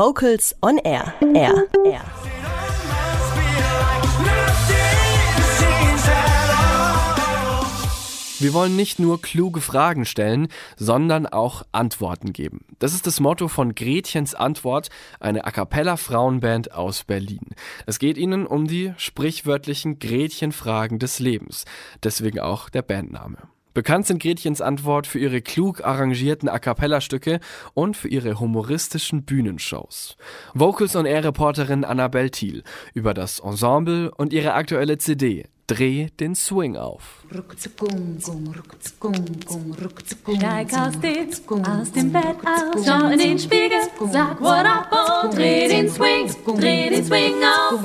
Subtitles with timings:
[0.00, 1.12] Vocals on Air.
[1.34, 1.66] Air.
[1.84, 2.00] Air.
[8.38, 12.64] Wir wollen nicht nur kluge Fragen stellen, sondern auch Antworten geben.
[12.78, 14.88] Das ist das Motto von Gretchens Antwort,
[15.20, 17.50] eine A cappella Frauenband aus Berlin.
[17.84, 21.66] Es geht ihnen um die sprichwörtlichen Gretchenfragen des Lebens.
[22.02, 23.36] Deswegen auch der Bandname.
[23.72, 27.38] Bekannt sind Gretchens Antwort für ihre klug arrangierten A cappella-Stücke
[27.74, 30.16] und für ihre humoristischen Bühnenshows.
[30.54, 32.64] Vocals on Air Reporterin Annabelle Thiel
[32.94, 37.22] über das Ensemble und ihre aktuelle CD Dreh den Swing auf.
[37.30, 37.44] Steig
[40.74, 41.30] aus dem,
[41.64, 43.78] aus dem Bett aus, schau in den Spiegel,
[44.10, 44.90] sag what up
[45.22, 46.28] und dreh den Swing,
[46.58, 47.84] dreh den Swing auf.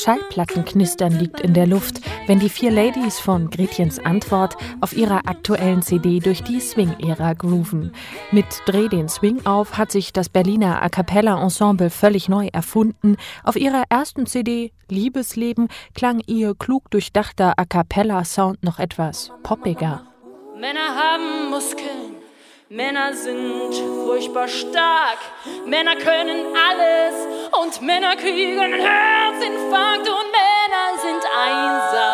[0.00, 5.82] Schallplattenknistern liegt in der Luft, wenn die vier Ladies von Gretchens Antwort auf ihrer aktuellen
[5.82, 7.92] CD durch die Swing-Ära grooven.
[8.30, 13.16] Mit Dreh den Swing auf hat sich das Berliner A Cappella Ensemble völlig neu erfunden.
[13.42, 20.06] Auf ihrer ersten CD Liebesleben klang ihr klug durchdachter A Cappella Sound noch etwas poppiger.
[20.58, 22.14] Männer haben Muskeln,
[22.68, 25.18] Männer sind furchtbar stark,
[25.66, 27.14] Männer können alles
[27.62, 32.13] und Männer kriegen einen Herzinfarkt und Männer sind einsame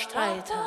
[0.00, 0.64] Streiter.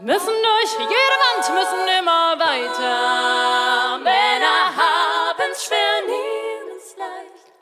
[0.00, 3.98] Müssen durch jede Wand, müssen immer weiter.
[3.98, 7.52] Männer haben's schwer, nehmen's leicht.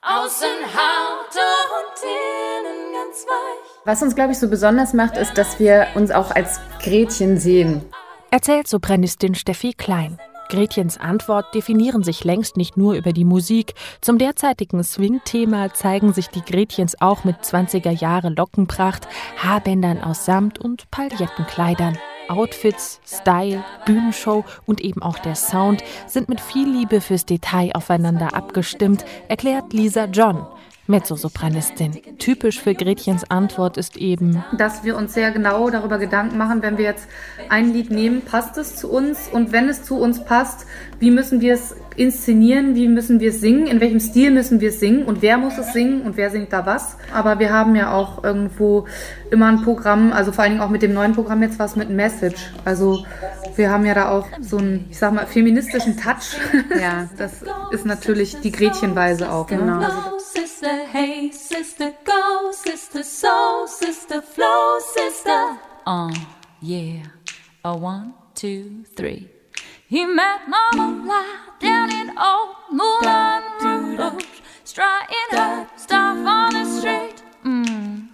[0.00, 1.34] Außen hart
[1.76, 3.82] und innen ganz weich.
[3.84, 7.92] Was uns, glaube ich, so besonders macht, ist, dass wir uns auch als Gretchen sehen.
[8.30, 10.20] Erzählt Sopranistin Steffi Klein.
[10.48, 13.74] Gretchens Antwort definieren sich längst nicht nur über die Musik.
[14.00, 20.58] Zum derzeitigen Swing-Thema zeigen sich die Gretchens auch mit 20er Jahre Lockenpracht, Haarbändern aus Samt
[20.58, 21.98] und Paillettenkleidern.
[22.28, 28.34] Outfits, Style, Bühnenshow und eben auch der Sound sind mit viel Liebe fürs Detail aufeinander
[28.34, 30.46] abgestimmt, erklärt Lisa John.
[30.86, 31.92] Mezzosopranistin.
[32.18, 36.78] Typisch für Gretchens Antwort ist eben, dass wir uns sehr genau darüber Gedanken machen, wenn
[36.78, 37.08] wir jetzt
[37.48, 40.66] ein Lied nehmen, passt es zu uns und wenn es zu uns passt,
[40.98, 44.68] wie müssen wir es inszenieren, wie müssen wir es singen, in welchem Stil müssen wir
[44.68, 46.96] es singen und wer muss es singen und wer singt da was.
[47.12, 48.86] Aber wir haben ja auch irgendwo
[49.30, 51.90] immer ein Programm, also vor allen Dingen auch mit dem neuen Programm jetzt was mit
[51.90, 52.52] Message.
[52.64, 53.04] Also
[53.56, 56.36] wir haben ja da auch so einen, ich sag mal, feministischen Touch.
[56.78, 57.08] Ja.
[57.16, 59.50] Das ist natürlich die Gretchenweise auch.
[59.50, 59.58] Ne?
[59.58, 59.78] Genau.
[59.78, 59.88] Ne?
[60.66, 65.60] Sister, hey, sister, go, sister, soul, sister, flow, sister.
[65.86, 66.12] Uh,
[66.60, 67.04] yeah.
[67.64, 69.28] A one, two, three.
[69.86, 71.22] He met Mama
[71.60, 73.44] down in old Moulin
[73.96, 74.24] Rouge,
[74.64, 77.22] striding her stuff on the street.
[77.44, 78.08] Mm.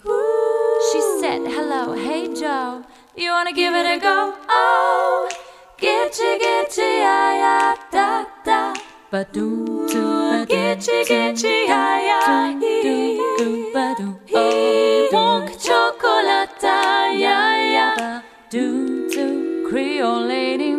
[0.93, 2.85] She said, hello, hey Joe,
[3.17, 4.35] you wanna give it a go?
[4.47, 5.27] Oh,
[5.79, 8.75] getcha, getcha, ya, ya, da, da.
[9.11, 9.89] Ba-doo,
[10.49, 12.02] getcha, getcha, ya, ya,
[15.59, 17.11] chocolata,
[19.69, 20.73] Creole lady.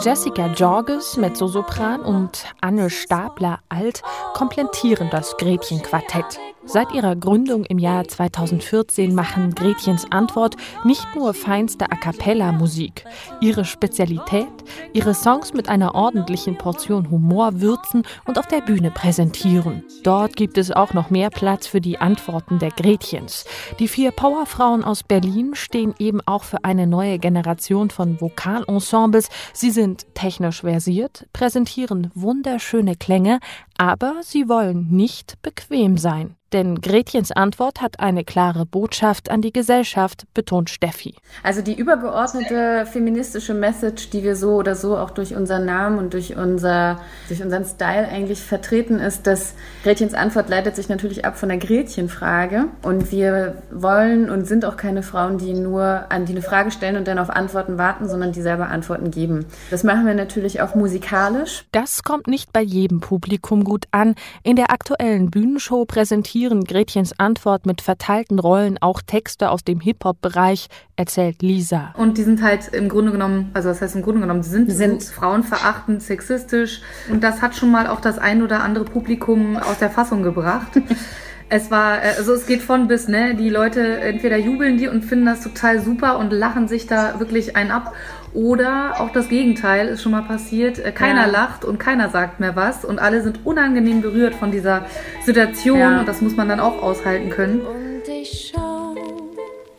[0.00, 4.02] Jessica Jorges, Mezzosopran und Anne Stapler-Alt
[4.34, 6.38] komplettieren das Gretchenquartett.
[6.70, 13.06] Seit ihrer Gründung im Jahr 2014 machen Gretchens Antwort nicht nur feinste A cappella-Musik.
[13.40, 14.46] Ihre Spezialität,
[14.92, 19.82] ihre Songs mit einer ordentlichen Portion Humor würzen und auf der Bühne präsentieren.
[20.02, 23.46] Dort gibt es auch noch mehr Platz für die Antworten der Gretchens.
[23.78, 29.30] Die vier Powerfrauen aus Berlin stehen eben auch für eine neue Generation von Vokalensembles.
[29.54, 33.40] Sie sind technisch versiert, präsentieren wunderschöne Klänge,
[33.78, 36.36] aber sie wollen nicht bequem sein.
[36.52, 41.14] Denn Gretchens Antwort hat eine klare Botschaft an die Gesellschaft, betont Steffi.
[41.42, 46.14] Also die übergeordnete feministische Message, die wir so oder so auch durch unseren Namen und
[46.14, 51.38] durch, unser, durch unseren Style eigentlich vertreten, ist, dass Gretchens Antwort leitet sich natürlich ab
[51.38, 52.64] von der Gretchenfrage.
[52.80, 56.96] Und wir wollen und sind auch keine Frauen, die nur an die eine Frage stellen
[56.96, 59.44] und dann auf Antworten warten, sondern die selber Antworten geben.
[59.70, 61.66] Das machen wir natürlich auch musikalisch.
[61.72, 64.14] Das kommt nicht bei jedem Publikum gut an.
[64.42, 70.68] In der aktuellen Bühnenshow präsentieren Gretchens Antwort mit verteilten Rollen auch Texte aus dem Hip-Hop-Bereich,
[70.96, 71.94] erzählt Lisa.
[71.96, 75.02] Und die sind halt im Grunde genommen, also das heißt im Grunde genommen, sind, sind
[75.04, 76.80] frauenverachtend, sexistisch.
[77.10, 80.72] Und das hat schon mal auch das ein oder andere Publikum aus der Fassung gebracht.
[81.50, 83.34] Es war, äh, also es geht von bis, ne?
[83.34, 87.56] Die Leute entweder jubeln die und finden das total super und lachen sich da wirklich
[87.56, 87.94] einen ab.
[88.34, 90.78] Oder auch das Gegenteil ist schon mal passiert.
[90.78, 91.32] Äh, keiner ja.
[91.32, 94.84] lacht und keiner sagt mehr was und alle sind unangenehm berührt von dieser
[95.24, 96.00] Situation ja.
[96.00, 97.60] und das muss man dann auch aushalten können.
[97.60, 98.94] Und ich schau,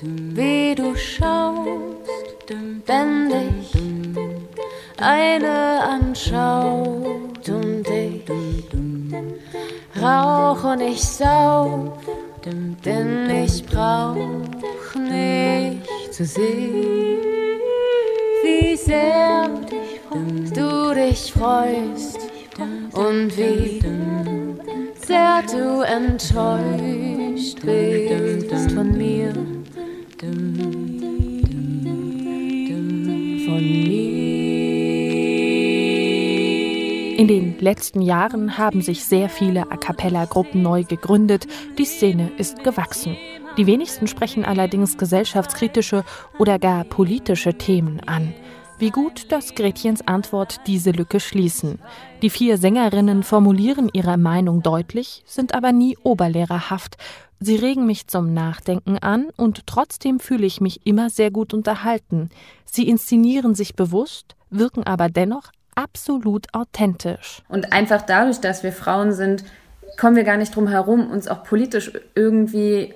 [0.02, 1.70] wie du schaust,
[2.44, 3.72] ständig
[4.98, 8.26] eine anschaut und ich
[10.60, 11.92] rauch und ich sauf,
[12.46, 14.18] denn ich brauch
[14.96, 17.20] nicht zu sehen,
[18.44, 19.50] wie sehr
[20.56, 22.20] du dich freust
[22.94, 23.82] und wie
[25.06, 29.34] sehr du enttäuscht bist von mir.
[33.46, 34.09] Von mir.
[37.20, 41.48] In den letzten Jahren haben sich sehr viele A cappella-Gruppen neu gegründet.
[41.78, 43.18] Die Szene ist gewachsen.
[43.58, 46.06] Die wenigsten sprechen allerdings gesellschaftskritische
[46.38, 48.34] oder gar politische Themen an.
[48.78, 51.80] Wie gut, dass Gretchens Antwort diese Lücke schließen.
[52.22, 56.96] Die vier Sängerinnen formulieren ihre Meinung deutlich, sind aber nie oberlehrerhaft.
[57.42, 62.30] Sie regen mich zum Nachdenken an und trotzdem fühle ich mich immer sehr gut unterhalten.
[62.64, 67.42] Sie inszenieren sich bewusst, wirken aber dennoch absolut authentisch.
[67.48, 69.46] Und einfach dadurch, dass wir Frauen sind,
[69.98, 72.94] kommen wir gar nicht drum herum, uns auch politisch irgendwie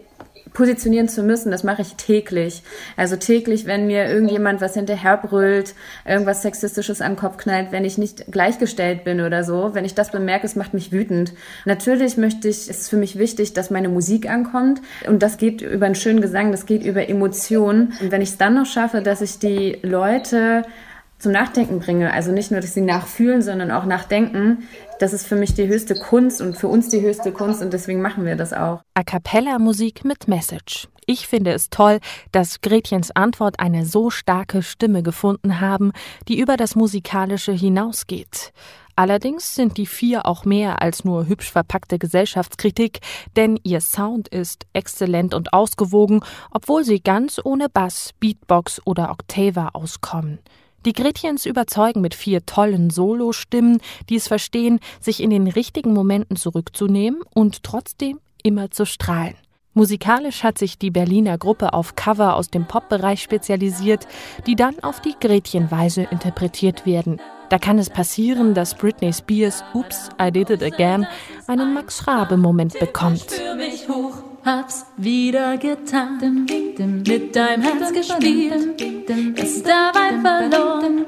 [0.54, 2.64] positionieren zu müssen, das mache ich täglich.
[2.98, 5.74] Also täglich, wenn mir irgendjemand was hinterherbrüllt,
[6.06, 10.12] irgendwas Sexistisches den Kopf knallt, wenn ich nicht gleichgestellt bin oder so, wenn ich das
[10.12, 11.34] bemerke, es macht mich wütend.
[11.66, 15.62] Natürlich möchte ich, es ist für mich wichtig, dass meine Musik ankommt und das geht
[15.62, 17.94] über einen schönen Gesang, das geht über Emotionen.
[18.02, 20.64] Und wenn ich es dann noch schaffe, dass ich die Leute
[21.24, 22.14] zum Nachdenken bringe.
[22.14, 24.68] Also nicht nur, dass sie nachfühlen, sondern auch nachdenken.
[25.00, 28.02] Das ist für mich die höchste Kunst und für uns die höchste Kunst und deswegen
[28.02, 28.82] machen wir das auch.
[28.94, 30.88] A cappella Musik mit Message.
[31.06, 32.00] Ich finde es toll,
[32.32, 35.92] dass Gretchens Antwort eine so starke Stimme gefunden haben,
[36.28, 38.54] die über das Musikalische hinausgeht.
[38.96, 43.00] Allerdings sind die vier auch mehr als nur hübsch verpackte Gesellschaftskritik,
[43.36, 46.22] denn ihr Sound ist exzellent und ausgewogen,
[46.52, 50.40] obwohl sie ganz ohne Bass, Beatbox oder Octava auskommen.
[50.86, 56.36] Die Gretchens überzeugen mit vier tollen Solostimmen, die es verstehen, sich in den richtigen Momenten
[56.36, 59.36] zurückzunehmen und trotzdem immer zu strahlen.
[59.76, 64.08] Musikalisch hat sich die Berliner Gruppe auf Cover aus dem Popbereich spezialisiert,
[64.46, 67.20] die dann auf die Gretchenweise interpretiert werden.
[67.50, 71.08] Da kann es passieren, dass Britney Spears Oops, I Did It Again
[71.48, 73.26] einen Max Rabe-Moment bekommt
[74.46, 76.46] hab's wieder getan.
[77.08, 78.82] Mit deinem Herz gespielt,
[79.38, 81.06] ist dabei verloren.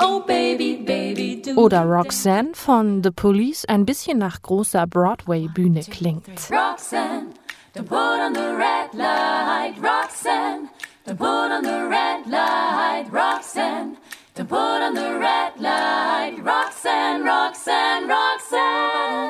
[0.00, 1.54] Oh Baby, Baby, du.
[1.56, 6.28] Oder Roxanne von The Police ein bisschen nach großer Broadway-Bühne klingt.
[6.50, 7.26] Roxanne,
[7.74, 9.74] don't put on the red light.
[9.82, 10.68] Roxanne,
[11.06, 13.06] don't put on the red light.
[13.12, 13.95] Roxanne,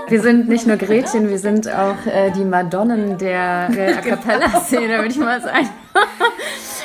[0.08, 4.98] Wir sind nicht nur Gretchen, wir sind auch äh, die Madonnen der, der A Cappella-Szene,
[4.98, 5.70] würde ich mal sagen.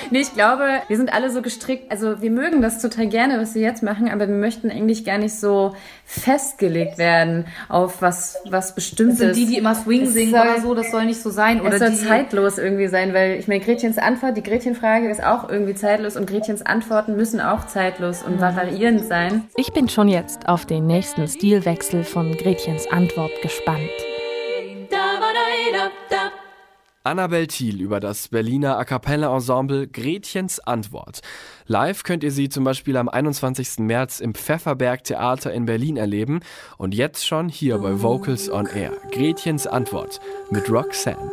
[0.09, 1.91] Nee, ich glaube, wir sind alle so gestrickt.
[1.91, 5.17] Also wir mögen das total gerne, was wir jetzt machen, aber wir möchten eigentlich gar
[5.17, 5.75] nicht so
[6.05, 9.19] festgelegt werden auf was, was Bestimmtes.
[9.19, 11.61] Das sind die, die immer Swing singen soll, oder so, das soll nicht so sein.
[11.61, 15.23] Oder es soll die, zeitlos irgendwie sein, weil ich meine, Gretchens Antwort, die Gretchenfrage ist
[15.23, 19.43] auch irgendwie zeitlos und Gretchens Antworten müssen auch zeitlos und variierend sein.
[19.55, 23.89] Ich bin schon jetzt auf den nächsten Stilwechsel von Gretchens Antwort gespannt.
[27.03, 31.21] Annabel Thiel über das Berliner A Cappella Ensemble Gretchens Antwort.
[31.65, 33.79] Live könnt ihr sie zum Beispiel am 21.
[33.79, 36.41] März im Pfefferberg Theater in Berlin erleben
[36.77, 38.91] und jetzt schon hier bei Vocals on Air.
[39.11, 40.19] Gretchens Antwort
[40.51, 41.31] mit Roxanne.